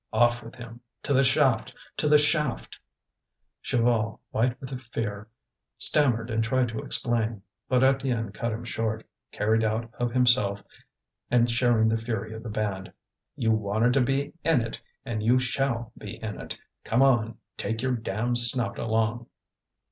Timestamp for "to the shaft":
1.03-1.75, 1.97-2.79